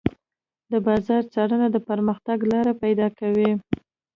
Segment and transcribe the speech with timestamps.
[0.71, 3.51] د بازار څارنه د پرمختګ لارې پيدا کوي.